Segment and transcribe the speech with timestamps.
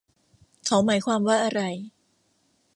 [0.65, 1.61] เขาหมายความว่าอะไร